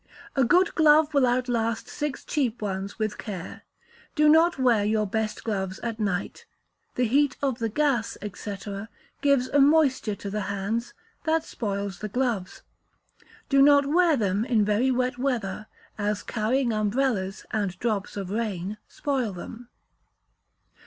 [0.35, 3.61] A good glove will outlast six cheap ones with care.
[4.15, 6.47] Do not wear your best gloves at night,
[6.95, 8.55] the heat of the gas, &c.,
[9.21, 10.95] gives a moisture to the hands,
[11.25, 12.63] that spoils the gloves;
[13.47, 15.67] do not wear them in very wet weather;
[15.99, 19.69] as carrying umbrellas, and drops of rain, spoil them.